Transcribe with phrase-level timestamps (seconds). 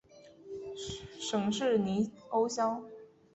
[1.19, 2.81] 县治尼欧肖。